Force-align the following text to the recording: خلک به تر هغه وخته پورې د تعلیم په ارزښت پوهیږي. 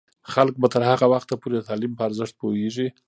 خلک 0.33 0.53
به 0.61 0.67
تر 0.73 0.81
هغه 0.91 1.05
وخته 1.13 1.33
پورې 1.41 1.53
د 1.55 1.61
تعلیم 1.69 1.91
په 1.95 2.03
ارزښت 2.07 2.33
پوهیږي. 2.41 2.87